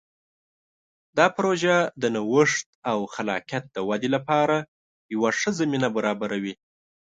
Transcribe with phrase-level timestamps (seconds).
[1.17, 4.57] دا پروژه د نوښت او خلاقیت د ودې لپاره
[5.13, 6.53] یوه ښه زمینه برابروي.